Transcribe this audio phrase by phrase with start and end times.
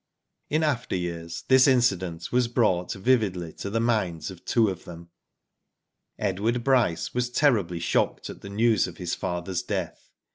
[0.01, 0.03] ^
[0.49, 5.11] In after years, this incident was brought vividly to the minds of two of' them.
[6.17, 10.09] Edward Bryce was terribly shocked at the news of his father's death.